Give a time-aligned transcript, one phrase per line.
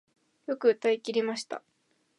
[0.47, 1.61] よく歌い切りました